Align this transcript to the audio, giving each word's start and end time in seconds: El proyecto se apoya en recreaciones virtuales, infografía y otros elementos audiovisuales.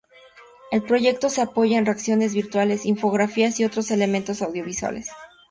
El 0.71 0.81
proyecto 0.81 1.29
se 1.29 1.41
apoya 1.41 1.77
en 1.77 1.85
recreaciones 1.85 2.33
virtuales, 2.33 2.87
infografía 2.87 3.51
y 3.55 3.65
otros 3.65 3.91
elementos 3.91 4.41
audiovisuales. 4.41 5.07